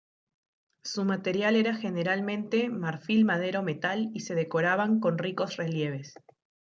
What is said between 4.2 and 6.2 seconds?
se decoraban con ricos relieves.